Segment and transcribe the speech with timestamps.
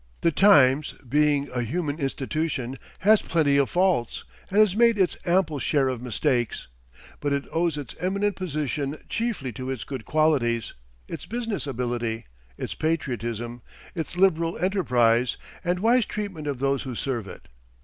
[0.21, 5.59] "The Times," being a human institution, has plenty of faults, and has made its ample
[5.59, 6.67] share of mistakes;
[7.19, 10.73] but it owes its eminent position chiefly to its good qualities,
[11.07, 12.25] its business ability,
[12.57, 13.61] its patriotism,
[13.93, 17.47] its liberal enterprise, and wise treatment of those who serve it.